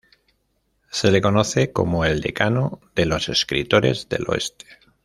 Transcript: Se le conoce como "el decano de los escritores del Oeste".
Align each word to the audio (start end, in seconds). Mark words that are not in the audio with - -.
Se 0.89 1.11
le 1.11 1.21
conoce 1.21 1.71
como 1.71 2.05
"el 2.05 2.21
decano 2.21 2.79
de 2.95 3.05
los 3.05 3.29
escritores 3.29 4.09
del 4.09 4.25
Oeste". 4.29 4.65